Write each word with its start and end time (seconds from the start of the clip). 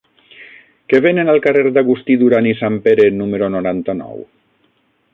Què 0.93 1.01
venen 1.07 1.29
al 1.33 1.41
carrer 1.47 1.63
d'Agustí 1.77 2.17
Duran 2.23 2.51
i 2.55 2.57
Sanpere 2.65 3.09
número 3.21 3.55
noranta-nou? 3.59 4.29